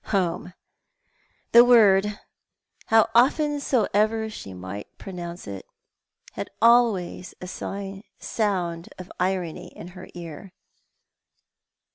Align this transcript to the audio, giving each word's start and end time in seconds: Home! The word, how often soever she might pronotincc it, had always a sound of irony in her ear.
Home! 0.05 0.55
The 1.51 1.63
word, 1.63 2.19
how 2.87 3.11
often 3.13 3.59
soever 3.59 4.31
she 4.31 4.51
might 4.51 4.97
pronotincc 4.97 5.47
it, 5.47 5.67
had 6.31 6.49
always 6.59 7.35
a 7.39 7.45
sound 8.19 8.89
of 8.97 9.11
irony 9.19 9.67
in 9.67 9.89
her 9.89 10.07
ear. 10.15 10.53